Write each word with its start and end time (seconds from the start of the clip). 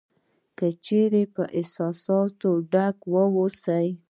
که 0.57 0.67
چېرې 0.85 1.23
په 1.35 1.43
احساساتو 1.57 2.49
ډک 2.71 2.97
اوسې. 3.37 3.85